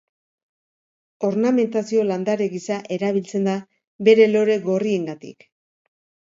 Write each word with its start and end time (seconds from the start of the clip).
Ornamentazio 1.29 2.07
landare 2.13 2.49
gisa 2.55 2.79
erabiltzen 2.97 3.47
da 3.53 3.55
bere 4.11 4.29
lore 4.35 4.59
gorriengatik. 4.67 5.51